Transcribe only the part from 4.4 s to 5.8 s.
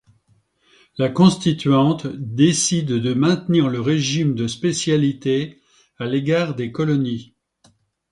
spécialité